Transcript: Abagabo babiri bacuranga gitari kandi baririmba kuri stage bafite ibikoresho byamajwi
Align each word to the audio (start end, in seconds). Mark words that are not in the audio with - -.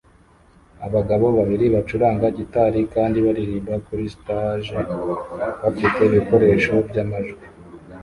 Abagabo 0.85 1.25
babiri 1.37 1.65
bacuranga 1.75 2.27
gitari 2.37 2.79
kandi 2.95 3.17
baririmba 3.25 3.75
kuri 3.85 4.03
stage 4.15 4.69
bafite 5.63 5.97
ibikoresho 6.09 6.73
byamajwi 6.89 7.43